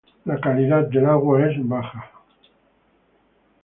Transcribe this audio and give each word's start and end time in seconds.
La 0.25 0.39
calidad 0.39 0.87
de 0.87 0.99
las 0.99 1.11
aguas 1.11 1.51
es 1.51 1.57
baja. 1.67 2.09